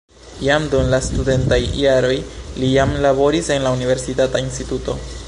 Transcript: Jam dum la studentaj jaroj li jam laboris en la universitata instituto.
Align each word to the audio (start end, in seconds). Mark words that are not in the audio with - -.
Jam 0.43 0.63
dum 0.71 0.87
la 0.93 0.99
studentaj 1.07 1.59
jaroj 1.81 2.15
li 2.63 2.73
jam 2.73 2.97
laboris 3.07 3.55
en 3.57 3.69
la 3.69 3.75
universitata 3.81 4.47
instituto. 4.49 4.99